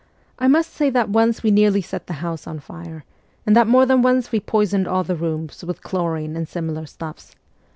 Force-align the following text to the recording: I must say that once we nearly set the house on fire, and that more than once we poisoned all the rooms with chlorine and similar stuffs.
I 0.39 0.47
must 0.47 0.73
say 0.73 0.89
that 0.89 1.09
once 1.11 1.43
we 1.43 1.51
nearly 1.51 1.83
set 1.83 2.07
the 2.07 2.13
house 2.25 2.47
on 2.47 2.59
fire, 2.59 3.03
and 3.45 3.55
that 3.55 3.67
more 3.67 3.85
than 3.85 4.01
once 4.01 4.31
we 4.31 4.39
poisoned 4.39 4.87
all 4.87 5.03
the 5.03 5.13
rooms 5.15 5.63
with 5.63 5.83
chlorine 5.83 6.35
and 6.35 6.49
similar 6.49 6.87
stuffs. 6.87 7.35